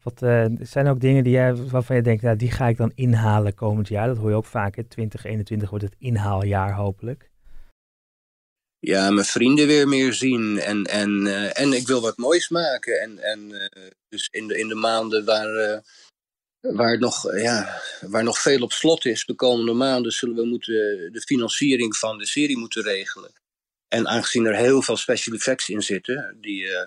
Wat 0.03 0.23
uh, 0.23 0.45
zijn 0.61 0.89
ook 0.89 1.01
dingen 1.01 1.25
die 1.25 1.33
jij, 1.33 1.55
waarvan 1.55 1.97
je 1.97 2.03
denkt, 2.03 2.23
nou, 2.23 2.37
die 2.37 2.51
ga 2.51 2.67
ik 2.67 2.77
dan 2.77 2.93
inhalen 2.95 3.55
komend 3.55 3.89
jaar? 3.89 4.07
Dat 4.07 4.17
hoor 4.17 4.31
je 4.31 4.37
ook 4.37 4.45
vaak. 4.45 4.77
Hè? 4.77 4.85
2021 4.85 5.71
wordt 5.71 5.85
het 5.85 5.95
inhaaljaar 5.99 6.75
hopelijk. 6.75 7.31
Ja, 8.79 9.11
mijn 9.11 9.27
vrienden 9.27 9.67
weer 9.67 9.89
meer 9.89 10.13
zien. 10.13 10.59
En, 10.59 10.85
en, 10.85 11.27
uh, 11.27 11.61
en 11.61 11.73
ik 11.73 11.87
wil 11.87 12.01
wat 12.01 12.17
moois 12.17 12.49
maken. 12.49 13.01
En, 13.01 13.19
en 13.19 13.41
uh, 13.51 13.91
dus 14.09 14.29
in 14.31 14.47
de, 14.47 14.59
in 14.59 14.69
de 14.69 14.75
maanden 14.75 15.25
waar, 15.25 15.83
waar, 16.61 16.99
nog, 16.99 17.37
ja, 17.37 17.81
waar 18.01 18.25
nog 18.25 18.39
veel 18.39 18.63
op 18.63 18.73
slot 18.73 19.05
is, 19.05 19.25
de 19.25 19.35
komende 19.35 19.73
maanden, 19.73 20.13
zullen 20.13 20.37
we 20.37 20.45
moeten 20.45 20.75
de 21.13 21.23
financiering 21.27 21.97
van 21.97 22.19
de 22.19 22.27
serie 22.27 22.59
moeten 22.59 22.83
regelen. 22.83 23.33
En 23.89 24.09
aangezien 24.09 24.47
er 24.47 24.57
heel 24.57 24.83
veel 24.83 24.97
special 24.97 25.37
effects 25.37 25.69
in 25.69 25.83
zitten, 25.83 26.37
die, 26.41 26.63
uh, 26.63 26.81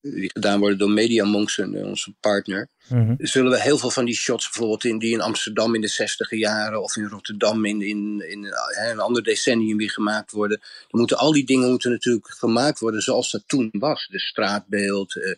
die 0.00 0.30
gedaan 0.32 0.58
worden 0.58 0.78
door 0.78 0.90
Media 0.90 1.24
Monks, 1.24 1.58
onze 1.58 2.14
partner, 2.20 2.68
mm 2.88 3.06
-hmm. 3.06 3.16
zullen 3.18 3.50
we 3.50 3.60
heel 3.60 3.78
veel 3.78 3.90
van 3.90 4.04
die 4.04 4.14
shots 4.14 4.44
bijvoorbeeld 4.44 4.84
in, 4.84 4.98
die 4.98 5.12
in 5.12 5.20
Amsterdam 5.20 5.74
in 5.74 5.80
de 5.80 5.88
60 5.88 6.30
jaren 6.30 6.82
of 6.82 6.96
in 6.96 7.06
Rotterdam 7.06 7.64
in, 7.64 7.82
in, 7.82 8.30
in 8.30 8.44
hè, 8.68 8.90
een 8.90 9.00
ander 9.00 9.22
decennium 9.22 9.76
weer 9.76 9.90
gemaakt 9.90 10.30
worden. 10.30 10.58
Dan 10.58 11.00
moeten 11.00 11.18
al 11.18 11.32
die 11.32 11.46
dingen 11.46 11.70
moeten 11.70 11.90
natuurlijk 11.90 12.28
gemaakt 12.28 12.78
worden 12.78 13.02
zoals 13.02 13.30
dat 13.30 13.42
toen 13.46 13.68
was. 13.72 14.06
De 14.10 14.20
straatbeeld, 14.20 15.14
uh, 15.14 15.34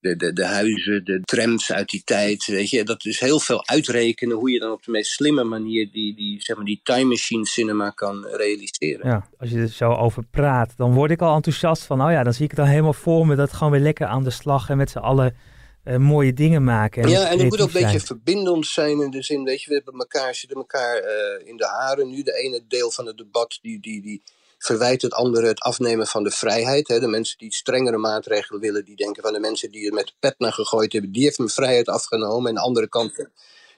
de, 0.00 0.16
de, 0.16 0.32
de 0.32 0.44
huizen, 0.44 1.04
de 1.04 1.20
trams 1.20 1.72
uit 1.72 1.88
die 1.88 2.02
tijd. 2.04 2.46
Weet 2.46 2.70
je, 2.70 2.84
dat 2.84 3.04
is 3.04 3.20
heel 3.20 3.40
veel 3.40 3.66
uitrekenen 3.66 4.36
hoe 4.36 4.50
je 4.50 4.58
dan 4.58 4.72
op 4.72 4.82
de 4.82 4.90
meest 4.90 5.10
slimme 5.10 5.44
manier 5.44 5.88
die, 5.92 6.14
die, 6.14 6.42
zeg 6.42 6.56
maar, 6.56 6.64
die 6.64 6.80
time 6.82 7.04
machine 7.04 7.46
cinema 7.46 7.90
kan 7.90 8.26
realiseren. 8.26 9.08
Ja, 9.08 9.28
als 9.38 9.50
je 9.50 9.58
er 9.58 9.68
zo 9.68 9.92
over 9.92 10.24
praat, 10.30 10.76
dan 10.76 10.94
word 10.94 11.10
ik 11.10 11.22
al 11.22 11.34
enthousiast 11.34 11.82
van, 11.82 12.02
oh 12.02 12.10
ja, 12.10 12.22
dan 12.22 12.32
zie 12.32 12.44
ik 12.44 12.50
het 12.50 12.58
dan 12.58 12.68
helemaal 12.68 12.92
voor 12.92 13.26
me 13.26 13.34
dat 13.34 13.52
gewoon 13.52 13.72
weer 13.72 13.80
lekker 13.80 14.06
aan 14.06 14.24
de 14.24 14.30
slag 14.30 14.68
en 14.68 14.76
met 14.76 14.90
z'n 14.90 14.98
allen 14.98 15.36
uh, 15.84 15.96
mooie 15.96 16.32
dingen 16.32 16.64
maken. 16.64 17.02
En 17.02 17.08
ja, 17.08 17.30
en 17.30 17.38
het 17.38 17.48
moet 17.48 17.60
ook 17.60 17.74
een 17.74 17.82
beetje 17.82 18.00
verbindend 18.00 18.66
zijn 18.66 19.00
in 19.00 19.10
de 19.10 19.22
zin, 19.22 19.44
weet 19.44 19.62
je, 19.62 19.68
we 19.68 19.74
hebben 19.74 19.94
elkaar, 19.94 20.34
zitten 20.34 20.58
elkaar 20.58 21.02
uh, 21.02 21.48
in 21.48 21.56
de 21.56 21.66
haren 21.66 22.08
nu. 22.08 22.22
De 22.22 22.32
ene 22.32 22.60
deel 22.68 22.90
van 22.90 23.06
het 23.06 23.16
debat, 23.16 23.58
die, 23.62 23.80
die, 23.80 24.02
die, 24.02 24.22
verwijt 24.62 25.02
het 25.02 25.12
anderen 25.12 25.48
het 25.48 25.60
afnemen 25.60 26.06
van 26.06 26.22
de 26.22 26.30
vrijheid. 26.30 26.88
Hè. 26.88 27.00
De 27.00 27.06
mensen 27.08 27.38
die 27.38 27.54
strengere 27.54 27.96
maatregelen 27.96 28.60
willen, 28.60 28.84
die 28.84 28.96
denken 28.96 29.22
van 29.22 29.32
de 29.32 29.40
mensen 29.40 29.70
die 29.70 29.86
er 29.86 29.92
met 29.92 30.06
de 30.06 30.12
pet 30.18 30.34
naar 30.38 30.52
gegooid 30.52 30.92
hebben, 30.92 31.12
die 31.12 31.22
heeft 31.22 31.38
mijn 31.38 31.50
vrijheid 31.50 31.88
afgenomen. 31.88 32.48
En 32.48 32.54
de 32.54 32.60
andere 32.60 32.88
kant, 32.88 33.26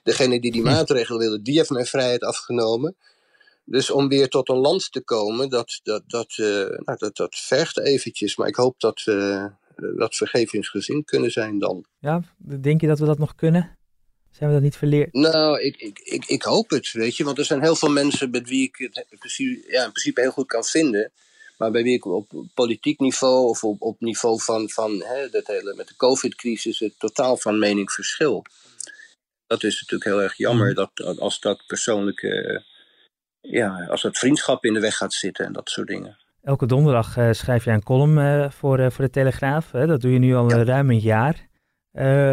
degene 0.03 0.39
die 0.39 0.51
die 0.51 0.61
Hm. 0.61 0.67
maatregelen 0.67 1.19
willen, 1.19 1.43
die 1.43 1.57
heeft 1.57 1.69
mijn 1.69 1.85
vrijheid 1.85 2.23
afgenomen. 2.23 2.95
Dus 3.65 3.89
om 3.91 4.07
weer 4.07 4.29
tot 4.29 4.49
een 4.49 4.57
land 4.57 4.91
te 4.91 5.01
komen, 5.01 5.49
dat, 5.49 5.79
dat, 5.83 6.03
dat, 6.07 6.33
eh, 6.37 6.45
nou, 6.79 6.97
dat, 6.97 7.15
dat 7.15 7.35
vergt 7.35 7.79
eventjes. 7.79 8.35
Maar 8.35 8.47
ik 8.47 8.55
hoop 8.55 8.79
dat 8.79 9.03
we 9.03 9.49
dat 9.97 10.15
vergevingsgezind 10.15 11.05
kunnen 11.05 11.31
zijn 11.31 11.59
dan. 11.59 11.85
Ja, 11.99 12.21
denk 12.37 12.81
je 12.81 12.87
dat 12.87 12.99
we 12.99 13.05
dat 13.05 13.17
nog 13.17 13.35
kunnen? 13.35 13.77
Zijn 14.37 14.49
we 14.49 14.55
dat 14.55 14.63
niet 14.63 14.75
verleerd? 14.75 15.13
Nou, 15.13 15.61
ik, 15.61 15.75
ik, 15.77 15.99
ik, 15.99 16.25
ik 16.25 16.43
hoop 16.43 16.69
het, 16.69 16.91
weet 16.91 17.15
je. 17.17 17.23
Want 17.23 17.37
er 17.37 17.45
zijn 17.45 17.61
heel 17.61 17.75
veel 17.75 17.89
mensen 17.89 18.29
met 18.29 18.49
wie 18.49 18.63
ik 18.63 18.75
het 18.77 19.05
in 19.09 19.17
principe, 19.17 19.71
ja, 19.71 19.83
in 19.83 19.91
principe 19.91 20.21
heel 20.21 20.31
goed 20.31 20.47
kan 20.47 20.63
vinden. 20.63 21.11
Maar 21.57 21.71
bij 21.71 21.83
wie 21.83 21.93
ik 21.93 22.05
op 22.05 22.31
politiek 22.53 22.99
niveau 22.99 23.47
of 23.47 23.63
op, 23.63 23.81
op 23.81 23.99
niveau 23.99 24.41
van, 24.41 24.69
van 24.69 25.03
hè, 25.03 25.29
dat 25.29 25.47
hele, 25.47 25.73
met 25.75 25.87
de 25.87 25.95
COVID-crisis 25.95 26.79
het 26.79 26.99
totaal 26.99 27.37
van 27.37 27.59
mening 27.59 27.91
verschil. 27.91 28.45
Dat 29.47 29.63
is 29.63 29.81
natuurlijk 29.81 30.09
heel 30.09 30.21
erg 30.21 30.37
jammer 30.37 30.73
dat 30.73 31.19
als 31.19 31.39
dat 31.39 31.63
persoonlijke, 31.67 32.63
ja, 33.41 33.85
als 33.89 34.01
dat 34.01 34.17
vriendschap 34.17 34.65
in 34.65 34.73
de 34.73 34.79
weg 34.79 34.95
gaat 34.97 35.13
zitten 35.13 35.45
en 35.45 35.53
dat 35.53 35.69
soort 35.69 35.87
dingen. 35.87 36.17
Elke 36.43 36.65
donderdag 36.65 37.17
uh, 37.17 37.31
schrijf 37.31 37.65
jij 37.65 37.73
een 37.73 37.83
column 37.83 38.17
uh, 38.17 38.49
voor, 38.49 38.79
uh, 38.79 38.89
voor 38.89 39.05
de 39.05 39.11
Telegraaf. 39.11 39.71
Hè? 39.71 39.87
Dat 39.87 40.01
doe 40.01 40.11
je 40.11 40.19
nu 40.19 40.35
al 40.35 40.49
ja. 40.49 40.63
ruim 40.63 40.89
een 40.89 40.99
jaar. 40.99 41.47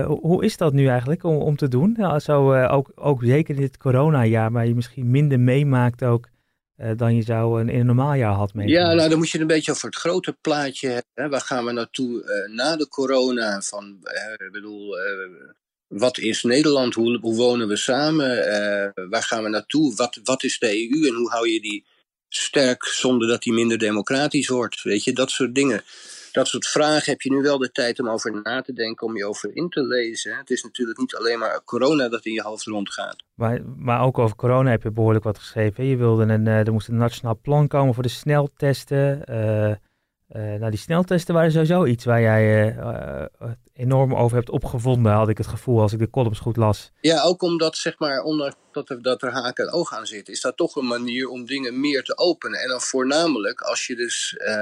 Hoe 0.06 0.44
is 0.44 0.56
dat 0.56 0.72
nu 0.72 0.86
eigenlijk 0.86 1.24
om, 1.24 1.36
om 1.36 1.56
te 1.56 1.68
doen? 1.68 1.94
Nou, 1.96 2.18
zo, 2.18 2.54
ook, 2.64 2.92
ook 2.94 3.24
zeker 3.24 3.54
in 3.54 3.60
dit 3.60 3.76
coronajaar, 3.76 4.52
waar 4.52 4.66
je 4.66 4.74
misschien 4.74 5.10
minder 5.10 5.40
meemaakt 5.40 6.04
ook 6.04 6.28
dan 6.96 7.16
je 7.16 7.22
zou 7.22 7.60
in 7.60 7.68
een 7.68 7.86
normaal 7.86 8.14
jaar 8.14 8.32
had 8.32 8.54
meegemaakt. 8.54 8.88
Ja, 8.88 8.94
nou 8.94 9.08
dan 9.08 9.18
moet 9.18 9.30
je 9.30 9.40
een 9.40 9.46
beetje 9.46 9.72
over 9.72 9.86
het 9.86 9.96
grote 9.96 10.36
plaatje 10.40 10.88
hebben. 10.88 11.30
Waar 11.30 11.40
gaan 11.40 11.64
we 11.64 11.72
naartoe 11.72 12.22
na 12.54 12.76
de 12.76 12.88
corona? 12.88 13.60
Van, 13.60 13.98
bedoel, 14.52 14.96
wat 15.86 16.18
is 16.18 16.42
Nederland? 16.42 16.94
Hoe, 16.94 17.18
hoe 17.18 17.34
wonen 17.34 17.68
we 17.68 17.76
samen? 17.76 18.28
waar 19.10 19.22
gaan 19.22 19.42
we 19.42 19.48
naartoe? 19.48 19.94
Wat, 19.94 20.20
wat 20.24 20.42
is 20.42 20.58
de 20.58 20.90
EU 20.90 21.08
en 21.08 21.14
hoe 21.14 21.30
hou 21.30 21.48
je 21.48 21.60
die 21.60 21.84
sterk 22.28 22.84
zonder 22.84 23.28
dat 23.28 23.42
die 23.42 23.52
minder 23.52 23.78
democratisch 23.78 24.48
wordt. 24.48 24.82
Weet 24.82 25.04
je, 25.04 25.12
dat 25.12 25.30
soort 25.30 25.54
dingen. 25.54 25.82
Dat 26.32 26.48
soort 26.48 26.66
vragen 26.66 27.10
heb 27.10 27.20
je 27.20 27.32
nu 27.32 27.42
wel 27.42 27.58
de 27.58 27.70
tijd 27.70 28.00
om 28.00 28.08
over 28.08 28.40
na 28.42 28.62
te 28.62 28.72
denken, 28.72 29.06
om 29.06 29.16
je 29.16 29.26
over 29.26 29.56
in 29.56 29.68
te 29.68 29.82
lezen. 29.82 30.36
Het 30.36 30.50
is 30.50 30.62
natuurlijk 30.62 30.98
niet 30.98 31.14
alleen 31.14 31.38
maar 31.38 31.60
corona 31.64 32.08
dat 32.08 32.24
in 32.24 32.32
je 32.32 32.42
hoofd 32.42 32.64
rondgaat. 32.64 33.16
Maar, 33.34 33.60
maar 33.76 34.02
ook 34.02 34.18
over 34.18 34.36
corona 34.36 34.70
heb 34.70 34.82
je 34.82 34.90
behoorlijk 34.90 35.24
wat 35.24 35.38
geschreven. 35.38 35.84
Je 35.84 35.96
wilde 35.96 36.22
een, 36.22 36.46
uh, 36.46 36.66
er 36.66 36.72
moest 36.72 36.88
een 36.88 36.96
nationaal 36.96 37.38
plan 37.42 37.68
komen 37.68 37.94
voor 37.94 38.02
de 38.02 38.08
sneltesten. 38.08 39.22
Uh, 39.30 39.68
uh, 39.68 40.58
nou, 40.58 40.70
die 40.70 40.78
sneltesten 40.78 41.34
waren 41.34 41.52
sowieso 41.52 41.84
iets 41.84 42.04
waar 42.04 42.20
jij 42.20 42.76
enorm 43.72 44.14
over 44.14 44.36
hebt 44.36 44.50
opgevonden, 44.50 45.12
had 45.12 45.28
ik 45.28 45.38
het 45.38 45.46
gevoel, 45.46 45.80
als 45.80 45.92
ik 45.92 45.98
de 45.98 46.10
columns 46.10 46.38
goed 46.38 46.56
las. 46.56 46.90
Ja, 47.00 47.22
ook 47.22 47.42
omdat, 47.42 47.76
zeg 47.76 47.98
maar, 47.98 48.22
ondanks 48.22 48.54
dat 48.72 48.90
er, 48.90 49.02
dat 49.02 49.22
er 49.22 49.32
haken 49.32 49.66
en 49.66 49.72
oog 49.72 49.92
aan 49.92 50.06
zitten, 50.06 50.32
is 50.32 50.40
dat 50.40 50.56
toch 50.56 50.76
een 50.76 50.86
manier 50.86 51.28
om 51.28 51.46
dingen 51.46 51.80
meer 51.80 52.02
te 52.02 52.18
openen. 52.18 52.60
En 52.60 52.68
dan 52.68 52.80
voornamelijk 52.80 53.60
als 53.60 53.86
je 53.86 53.96
dus. 53.96 54.36
Uh, 54.38 54.54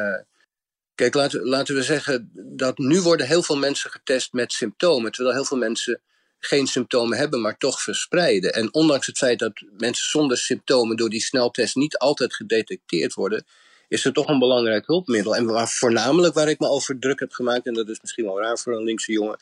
kijk, 0.98 1.14
laten, 1.32 1.74
we 1.74 1.82
zeggen 1.82 2.30
dat 2.34 2.78
nu 2.78 3.00
worden 3.00 3.26
heel 3.26 3.42
veel 3.42 3.56
mensen 3.56 3.90
getest 3.90 4.32
met 4.32 4.52
symptomen, 4.52 5.12
terwijl 5.12 5.34
heel 5.34 5.44
veel 5.44 5.56
mensen 5.56 6.00
geen 6.38 6.66
symptomen 6.66 7.18
hebben, 7.18 7.40
maar 7.40 7.56
toch 7.56 7.80
verspreiden. 7.80 8.54
En 8.54 8.74
ondanks 8.74 9.06
het 9.06 9.18
feit 9.18 9.38
dat 9.38 9.52
mensen 9.78 10.10
zonder 10.10 10.38
symptomen 10.38 10.96
door 10.96 11.08
die 11.08 11.20
sneltest 11.20 11.76
niet 11.76 11.98
altijd 11.98 12.34
gedetecteerd 12.34 13.14
worden, 13.14 13.46
is 13.88 14.04
er 14.04 14.12
toch 14.12 14.28
een 14.28 14.38
belangrijk 14.38 14.86
hulpmiddel. 14.86 15.36
En 15.36 15.46
waar, 15.46 15.68
voornamelijk 15.68 16.34
waar 16.34 16.48
ik 16.48 16.58
me 16.58 16.68
over 16.68 16.98
druk 16.98 17.20
heb 17.20 17.32
gemaakt, 17.32 17.66
en 17.66 17.74
dat 17.74 17.88
is 17.88 18.00
misschien 18.00 18.24
wel 18.24 18.40
raar 18.40 18.58
voor 18.58 18.76
een 18.76 18.84
linkse 18.84 19.12
jongen. 19.12 19.38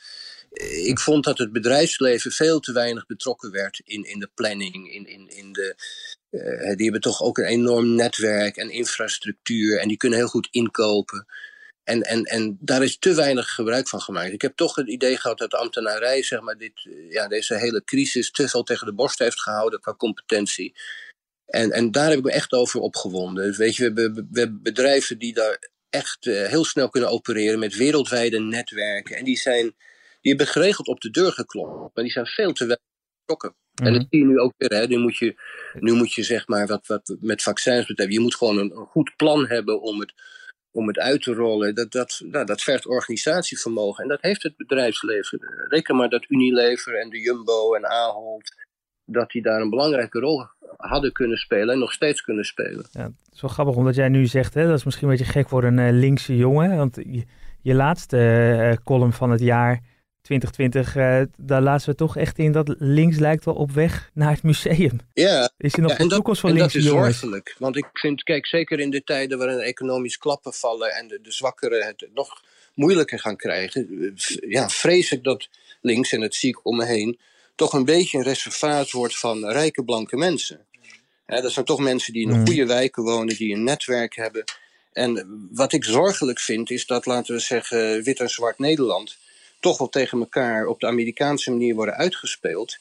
Ik 0.85 0.99
vond 0.99 1.25
dat 1.25 1.39
het 1.39 1.53
bedrijfsleven 1.53 2.33
veel 2.33 2.61
te 2.61 2.73
weinig 2.73 3.07
betrokken 3.07 3.51
werd 3.51 3.81
in, 3.85 4.05
in 4.05 4.19
de 4.19 4.31
planning. 4.35 4.93
In, 4.93 5.07
in, 5.07 5.29
in 5.29 5.53
de, 5.53 5.77
die 6.75 6.85
hebben 6.85 7.01
toch 7.01 7.23
ook 7.23 7.39
een 7.39 7.45
enorm 7.45 7.95
netwerk 7.95 8.57
en 8.57 8.71
infrastructuur. 8.71 9.79
En 9.79 9.89
die 9.89 9.97
kunnen 9.97 10.19
heel 10.19 10.29
goed 10.29 10.49
inkopen. 10.51 11.27
En, 11.85 12.03
en, 12.03 12.23
en 12.23 12.57
daar 12.61 12.83
is 12.83 12.99
te 12.99 13.15
weinig 13.15 13.55
gebruik 13.55 13.89
van 13.89 14.01
gemaakt. 14.01 14.33
Ik 14.33 14.43
heb 14.43 14.57
toch 14.57 14.75
het 14.75 14.89
idee 14.89 15.17
gehad 15.17 15.39
dat 15.39 15.51
de 15.51 15.57
ambtenarij 15.57 16.23
zeg 16.23 16.41
maar, 16.41 16.59
dit, 16.59 16.89
ja, 17.09 17.29
deze 17.29 17.59
hele 17.59 17.85
crisis 17.85 18.31
te 18.31 18.49
veel 18.49 18.63
tegen 18.63 18.87
de 18.87 18.95
borst 18.95 19.19
heeft 19.19 19.41
gehouden 19.41 19.81
qua 19.81 19.95
competentie. 19.95 20.75
En, 21.47 21.71
en 21.71 21.91
daar 21.91 22.09
heb 22.09 22.19
ik 22.19 22.25
me 22.25 22.33
echt 22.33 22.53
over 22.53 22.81
opgewonden. 22.81 23.47
Dus 23.47 23.57
weet 23.57 23.77
je, 23.77 23.93
we 23.93 24.01
hebben, 24.01 24.29
we 24.31 24.39
hebben 24.39 24.63
bedrijven 24.63 25.19
die 25.19 25.35
daar 25.35 25.71
echt 25.91 26.27
uh, 26.27 26.47
heel 26.47 26.65
snel 26.65 26.89
kunnen 26.89 27.11
opereren 27.11 27.59
met 27.59 27.77
wereldwijde 27.77 28.41
netwerken. 28.41 29.17
En 29.17 29.25
die, 29.25 29.39
zijn, 29.39 29.75
die 30.21 30.35
hebben 30.35 30.47
geregeld 30.47 30.87
op 30.87 31.01
de 31.01 31.11
deur 31.11 31.33
geklopt, 31.33 31.95
maar 31.95 32.05
die 32.05 32.13
zijn 32.13 32.27
veel 32.27 32.53
te 32.53 32.67
weinig 32.67 32.87
betrokken. 33.19 33.66
En 33.83 33.93
dat 33.93 34.07
zie 34.11 34.19
je 34.19 34.27
nu 34.27 34.39
ook 34.39 34.53
weer. 34.57 34.81
Hè. 34.81 34.87
Nu, 34.87 34.99
moet 34.99 35.17
je, 35.17 35.35
nu 35.79 35.93
moet 35.93 36.13
je 36.13 36.23
zeg 36.23 36.49
maar, 36.49 36.67
wat, 36.67 36.87
wat 36.87 37.17
met 37.21 37.43
vaccins 37.43 37.87
betreft, 37.87 38.13
je 38.13 38.21
moet 38.21 38.35
gewoon 38.35 38.59
een, 38.59 38.77
een 38.77 38.87
goed 38.87 39.13
plan 39.17 39.47
hebben 39.47 39.81
om 39.81 40.01
het, 40.01 40.13
om 40.71 40.87
het 40.87 40.99
uit 40.99 41.23
te 41.23 41.35
rollen. 41.35 41.75
Dat, 41.75 41.93
dat, 41.93 42.21
nou, 42.25 42.47
dat 42.47 42.63
vergt 42.63 42.87
organisatievermogen. 42.87 44.03
En 44.03 44.09
dat 44.09 44.23
heeft 44.23 44.43
het 44.43 44.57
bedrijfsleven. 44.57 45.39
Reken 45.69 45.97
maar 45.97 46.09
dat 46.09 46.25
Unilever 46.29 47.01
en 47.01 47.11
de 47.11 47.21
Jumbo 47.21 47.75
en 47.75 47.87
Ahold, 47.87 48.55
dat 49.05 49.31
die 49.31 49.43
daar 49.43 49.61
een 49.61 49.71
belangrijke 49.71 50.19
rol 50.19 50.47
hadden 50.77 51.13
kunnen 51.13 51.39
spelen 51.39 51.75
en 51.75 51.79
nog 51.79 51.93
steeds 51.93 52.21
kunnen 52.21 52.45
spelen. 52.45 52.87
Ja, 52.91 53.03
het 53.03 53.35
is 53.35 53.41
wel 53.41 53.51
grappig 53.51 53.77
omdat 53.77 53.95
jij 53.95 54.09
nu 54.09 54.27
zegt, 54.27 54.55
hè, 54.55 54.67
dat 54.67 54.79
is 54.79 54.85
misschien 54.85 55.09
een 55.09 55.17
beetje 55.17 55.33
gek 55.33 55.49
voor 55.49 55.65
een 55.65 55.79
uh, 55.79 55.89
linkse 55.91 56.37
jongen. 56.37 56.77
Want 56.77 56.97
je, 56.97 57.25
je 57.63 57.75
laatste 57.75 58.17
uh, 58.17 58.85
column 58.85 59.13
van 59.13 59.31
het 59.31 59.41
jaar 59.41 59.81
2020, 60.27 60.97
uh, 60.97 61.23
daar 61.37 61.63
laten 61.63 61.89
we 61.89 61.95
toch 61.95 62.17
echt 62.17 62.39
in 62.39 62.53
dat 62.53 62.75
links 62.79 63.19
lijkt 63.19 63.45
wel 63.45 63.55
op 63.55 63.71
weg 63.71 64.11
naar 64.15 64.31
het 64.31 64.43
museum. 64.43 65.01
Ja, 65.13 65.51
is 65.59 65.73
er 65.73 65.81
nog 65.81 65.91
ja, 65.91 66.01
een 66.01 66.09
toekomst 66.09 66.41
van 66.41 66.51
jongens? 66.51 66.73
dat 66.73 66.83
is 66.83 66.89
zorgelijk. 66.89 67.55
Want 67.59 67.77
ik 67.77 67.87
vind, 67.93 68.23
kijk, 68.23 68.47
zeker 68.47 68.81
in 68.81 68.91
de 68.91 69.05
tijden 69.05 69.39
waarin 69.39 69.59
economisch 69.59 70.19
klappen 70.19 70.53
vallen 70.53 70.91
en 70.91 71.09
de, 71.09 71.19
de 71.23 71.33
zwakkeren 71.33 71.87
het 71.87 72.09
nog 72.15 72.43
moeilijker 72.75 73.19
gaan 73.19 73.37
krijgen, 73.37 74.15
ja, 74.49 74.69
vrees 74.69 75.13
ik 75.13 75.25
dat 75.25 75.49
links, 75.81 76.13
en 76.13 76.21
dat 76.21 76.35
zie 76.35 76.49
ik 76.49 76.67
om 76.67 76.77
me 76.77 76.85
heen, 76.85 77.19
toch 77.55 77.73
een 77.73 77.85
beetje 77.85 78.19
een 78.19 78.25
reservaat 78.25 78.91
wordt 78.91 79.19
van 79.19 79.49
rijke 79.51 79.85
blanke 79.85 80.17
mensen. 80.17 80.67
He, 81.27 81.41
dat 81.41 81.53
zijn 81.53 81.65
toch 81.65 81.81
mensen 81.81 82.13
die 82.13 82.23
in 82.23 82.39
Mm. 82.39 82.47
goede 82.47 82.67
wijken 82.67 83.03
wonen, 83.03 83.37
die 83.37 83.55
een 83.55 83.65
netwerk 83.65 84.17
hebben. 84.17 84.45
En 84.93 85.27
wat 85.53 85.73
ik 85.73 85.85
zorgelijk 85.85 86.41
vind, 86.41 86.71
is 86.71 86.87
dat, 86.87 87.07
laten 87.07 87.35
we 87.35 87.41
zeggen, 87.41 88.03
wit 88.03 88.21
en 88.21 88.31
zwart 88.31 88.59
Nederland 88.59 89.17
toch 89.67 89.79
wel 89.79 89.89
tegen 89.89 90.19
elkaar 90.19 90.67
op 90.67 90.81
de 90.81 90.87
Amerikaanse 90.87 91.51
manier 91.51 91.75
worden 91.75 91.95
uitgespeeld. 91.95 92.79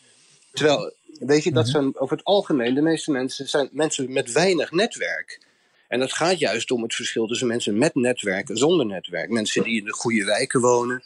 Terwijl, 0.52 0.94
weet 1.20 1.44
je, 1.44 1.52
dat 1.52 1.68
zijn 1.68 2.00
over 2.00 2.18
het 2.18 2.26
algemeen, 2.26 2.74
de 2.74 2.82
meeste 2.82 3.12
mensen 3.12 3.48
zijn 3.48 3.70
mensen 3.72 4.14
met 4.14 4.32
weinig 4.32 4.72
netwerk. 4.72 5.42
En 5.88 6.00
het 6.00 6.14
gaat 6.14 6.40
juist 6.40 6.72
om 6.72 6.84
het 6.84 6.96
verschil 6.96 7.28
tussen 7.28 7.48
mensen 7.48 7.78
met 7.78 7.96
netwerk 7.96 8.50
en 8.50 8.58
zonder 8.58 8.86
netwerk. 8.86 9.30
Mensen 9.30 9.64
die 9.64 9.80
in 9.80 9.86
de 9.86 9.94
goede 9.94 10.26
wijken 10.26 10.62
wonen, 10.62 11.04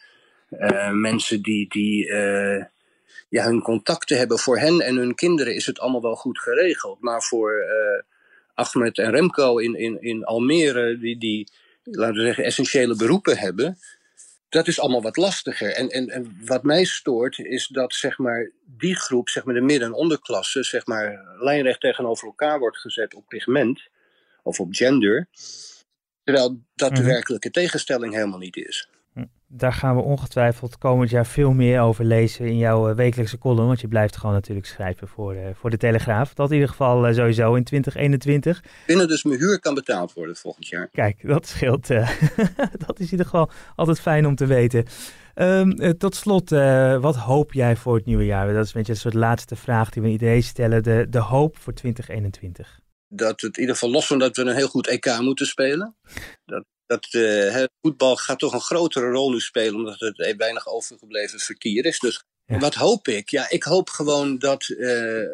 uh, 0.52 0.92
mensen 0.92 1.42
die, 1.42 1.70
die 1.70 2.08
uh, 2.08 2.64
ja, 3.30 3.46
hun 3.46 3.62
contacten 3.62 4.18
hebben. 4.18 4.40
Voor 4.40 4.60
hen 4.60 4.82
en 4.82 4.96
hun 4.96 5.16
kinderen 5.16 5.56
is 5.56 5.66
het 5.66 5.80
allemaal 5.80 6.02
wel 6.02 6.16
goed 6.16 6.40
geregeld. 6.40 7.02
Maar 7.02 7.22
voor 7.22 7.52
uh, 7.52 8.02
Ahmed 8.54 8.98
en 8.98 9.12
Remco 9.12 9.58
in, 9.58 9.76
in, 9.76 10.02
in 10.02 10.24
Almere, 10.26 10.98
die, 11.00 11.18
die, 11.18 11.48
laten 11.84 12.16
we 12.16 12.22
zeggen, 12.22 12.44
essentiële 12.44 12.96
beroepen 12.96 13.38
hebben. 13.38 13.78
Dat 14.50 14.68
is 14.68 14.80
allemaal 14.80 15.02
wat 15.02 15.18
lastiger. 15.18 15.72
En, 15.74 15.90
en, 15.90 16.08
en 16.10 16.38
wat 16.46 16.64
mij 16.64 16.84
stoort, 16.84 17.40
is 17.40 17.68
dat 17.68 17.94
zeg 17.94 18.18
maar, 18.18 18.52
die 18.66 18.96
groep, 18.96 19.30
zeg 19.30 19.44
maar, 19.46 19.54
de 19.54 19.62
midden- 19.62 19.88
en 19.88 19.94
onderklasse, 19.94 20.64
zeg 20.64 20.86
maar, 20.86 21.26
lijnrecht 21.40 21.80
tegenover 21.82 22.28
elkaar 22.28 22.60
wordt 22.60 22.78
gezet 22.78 23.14
op 23.14 23.28
pigment 23.28 23.82
of 24.44 24.60
op 24.60 24.68
gender. 24.72 25.28
Terwijl 26.24 26.62
dat 26.76 26.96
de 26.96 27.02
Mhm. 27.02 27.10
werkelijke 27.10 27.52
tegenstelling 27.52 28.14
helemaal 28.14 28.40
niet 28.40 28.56
is. 28.58 28.90
Daar 29.52 29.74
gaan 29.74 29.96
we 29.96 30.02
ongetwijfeld 30.02 30.78
komend 30.78 31.10
jaar 31.10 31.26
veel 31.26 31.52
meer 31.52 31.82
over 31.82 32.06
lezen 32.06 32.46
in 32.46 32.58
jouw 32.58 32.90
uh, 32.90 32.96
wekelijkse 32.96 33.38
column. 33.38 33.68
Want 33.68 33.82
je 33.82 33.88
blijft 33.88 34.18
gewoon 34.18 34.36
natuurlijk 34.36 34.68
schrijven 34.68 35.08
voor, 35.08 35.36
uh, 35.36 35.42
voor 35.54 35.70
de 35.70 35.78
Telegraaf. 35.78 36.34
Dat 36.34 36.48
in 36.50 36.54
ieder 36.54 36.70
geval 36.70 37.10
uh, 37.10 37.16
sowieso 37.16 37.54
in 37.54 37.64
2021. 37.64 38.64
Binnen 38.86 39.08
dus 39.08 39.24
mijn 39.24 39.40
huur 39.40 39.60
kan 39.60 39.74
betaald 39.74 40.14
worden 40.14 40.36
volgend 40.36 40.68
jaar. 40.68 40.88
Kijk, 40.92 41.28
dat 41.28 41.48
scheelt. 41.48 41.90
eh. 41.90 42.10
dat 42.86 43.00
is 43.00 43.06
in 43.06 43.12
ieder 43.12 43.26
geval 43.26 43.50
altijd 43.76 44.00
fijn 44.00 44.26
om 44.28 44.36
te 44.36 44.46
weten. 44.46 44.86
Um, 45.36 45.98
tot 45.98 46.16
slot, 46.16 46.50
wat 47.02 47.16
hoop 47.16 47.54
jij 47.54 47.76
voor 47.76 47.96
het 47.96 48.06
nieuwe 48.06 48.26
jaar? 48.26 48.54
Dat 48.54 48.66
is 48.66 48.74
een 48.74 48.78
beetje 48.78 48.92
een 48.94 49.00
soort 49.00 49.14
laatste 49.14 49.56
vraag 49.56 49.90
die 49.90 50.02
we 50.02 50.10
iedereen 50.10 50.44
stellen. 50.44 50.84
De, 50.84 51.06
de 51.10 51.20
hoop 51.20 51.58
voor 51.58 51.74
2021. 51.74 52.80
Dat 53.08 53.42
het 53.42 53.56
in 53.56 53.62
ieder 53.62 53.76
geval 53.76 53.92
los 53.92 54.08
van 54.08 54.20
dat 54.20 54.36
we 54.36 54.42
een 54.42 54.56
heel 54.56 54.68
goed 54.68 54.88
EK 54.88 55.20
moeten 55.20 55.46
spelen. 55.46 55.96
Dat 56.46 56.66
dat 56.90 57.08
uh, 57.12 57.64
voetbal 57.82 58.16
gaat 58.16 58.40
toch 58.40 58.54
een 58.54 58.62
grotere 58.62 59.10
rol 59.10 59.32
nu 59.32 59.40
spelen, 59.40 59.76
omdat 59.76 60.00
het 60.00 60.36
weinig 60.38 60.68
overgebleven 60.68 61.40
vertier 61.40 61.86
is. 61.86 62.00
Dus 62.00 62.24
ja. 62.46 62.58
wat 62.58 62.74
hoop 62.74 63.08
ik? 63.08 63.30
Ja, 63.30 63.50
ik 63.50 63.64
hoop 63.64 63.90
gewoon 63.90 64.38
dat 64.38 64.68
uh, 64.68 65.28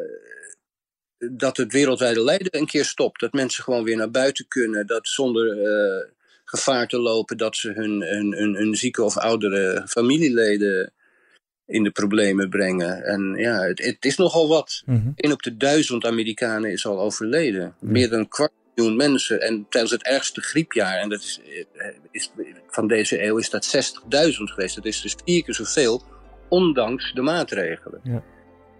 dat 1.17 1.57
het 1.57 1.71
wereldwijde 1.71 2.23
lijden 2.23 2.57
een 2.57 2.65
keer 2.65 2.85
stopt. 2.85 3.19
Dat 3.19 3.33
mensen 3.33 3.63
gewoon 3.63 3.83
weer 3.83 3.97
naar 3.97 4.11
buiten 4.11 4.47
kunnen. 4.47 4.87
Dat 4.87 5.07
zonder 5.07 5.57
uh, 5.57 6.11
gevaar 6.45 6.87
te 6.87 6.99
lopen 6.99 7.37
dat 7.37 7.55
ze 7.55 7.71
hun, 7.71 8.01
hun, 8.01 8.33
hun, 8.33 8.55
hun, 8.55 8.75
zieke 8.75 9.03
of 9.03 9.17
oudere 9.17 9.83
familieleden 9.87 10.93
in 11.65 11.83
de 11.83 11.91
problemen 11.91 12.49
brengen. 12.49 13.03
En 13.03 13.35
ja, 13.37 13.61
het, 13.61 13.79
het 13.85 14.05
is 14.05 14.17
nogal 14.17 14.47
wat. 14.47 14.81
Mm 14.85 15.13
Een 15.15 15.31
op 15.31 15.43
de 15.43 15.57
duizend 15.57 16.05
Amerikanen 16.05 16.71
is 16.71 16.85
al 16.85 16.99
overleden. 16.99 17.75
Meer 17.79 18.09
dan 18.09 18.19
een 18.19 18.27
kwart 18.27 18.51
miljoen 18.75 18.95
mensen. 18.95 19.41
En 19.41 19.65
tijdens 19.69 19.93
het 19.93 20.03
ergste 20.03 20.41
griepjaar, 20.41 20.97
en 20.97 21.09
dat 21.09 21.19
is, 21.19 21.39
eh, 21.73 21.87
is 22.11 22.31
van 22.67 22.87
deze 22.87 23.23
eeuw, 23.23 23.37
is 23.37 23.49
dat 23.49 23.65
60.000 23.65 24.51
geweest. 24.51 24.75
Dat 24.75 24.85
is 24.85 25.01
dus 25.01 25.15
vier 25.25 25.43
keer 25.43 25.53
zoveel, 25.53 26.03
ondanks 26.49 27.13
de 27.13 27.21
maatregelen. 27.21 27.99
Ja. 28.03 28.23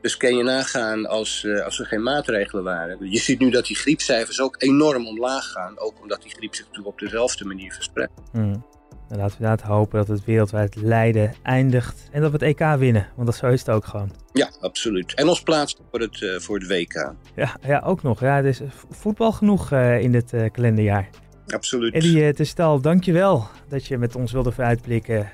Dus 0.02 0.18
kan 0.18 0.36
je 0.36 0.44
nagaan 0.44 1.06
als, 1.06 1.44
uh, 1.44 1.64
als 1.64 1.80
er 1.80 1.86
geen 1.86 2.04
maatregelen 2.04 2.64
waren. 2.64 3.12
Je 3.12 3.18
ziet 3.18 3.40
nu 3.40 3.50
dat 3.50 3.66
die 3.66 3.76
griepcijfers 3.76 4.42
ook 4.42 4.56
enorm 4.58 5.08
omlaag 5.08 5.46
gaan. 5.52 5.80
Ook 5.80 6.02
omdat 6.02 6.22
die 6.22 6.32
griep 6.32 6.56
zich 6.56 6.66
natuurlijk 6.66 6.94
op 6.94 7.00
dezelfde 7.00 7.46
manier 7.46 7.74
verspreidt. 7.74 8.14
Mm. 8.32 8.66
En 9.10 9.18
laten 9.18 9.38
we 9.38 9.44
inderdaad 9.44 9.68
hopen 9.68 9.98
dat 9.98 10.08
het 10.08 10.26
wereldwijd 10.26 10.76
lijden 10.76 11.34
eindigt 11.44 12.10
en 12.12 12.22
dat 12.22 12.32
we 12.32 12.46
het 12.46 12.60
EK 12.60 12.78
winnen. 12.78 13.08
Want 13.16 13.28
dat 13.28 13.36
zo 13.36 13.48
is 13.48 13.60
het 13.60 13.70
ook 13.70 13.86
gewoon. 13.86 14.12
Ja, 14.34 14.52
absoluut. 14.60 15.14
En 15.14 15.28
ons 15.28 15.42
plaats 15.42 15.78
voor 15.92 16.00
het, 16.00 16.22
uh, 16.22 16.40
voor 16.40 16.58
het 16.58 16.68
WK. 16.68 17.14
Ja, 17.36 17.58
ja, 17.62 17.80
ook 17.86 18.04
nog. 18.04 18.20
Ja, 18.20 18.38
er 18.38 18.46
is 18.46 18.62
voetbal 18.90 19.32
genoeg 19.32 19.72
uh, 19.72 20.02
in 20.02 20.12
dit 20.12 20.34
uh, 20.34 20.52
kalenderjaar. 20.52 21.10
Absoluut. 21.48 21.94
Eddie 21.94 22.34
Testal, 22.34 22.82
dankjewel 22.82 23.48
dat 23.70 23.86
je 23.86 23.98
met 23.98 24.16
ons 24.16 24.32
wilde 24.32 24.52
vooruitblikken 24.52 25.32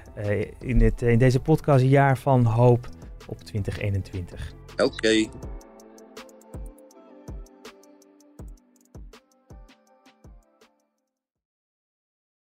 in, 0.59 0.77
dit, 0.77 1.01
in 1.01 1.17
deze 1.17 1.39
podcast 1.39 1.85
Jaar 1.85 2.17
van 2.17 2.45
Hoop 2.45 2.87
op 3.27 3.41
2021. 3.43 4.51
Oké. 4.73 4.83
Okay. 4.83 5.29